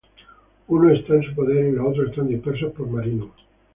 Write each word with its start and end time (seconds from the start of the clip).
Uno 0.69 0.89
está 0.89 1.13
en 1.13 1.21
su 1.21 1.35
poder, 1.35 1.63
y 1.67 1.71
los 1.73 1.89
otros 1.89 2.09
están 2.09 2.27
dispersados 2.27 2.73
por 2.73 2.87
Marinus. 2.87 3.29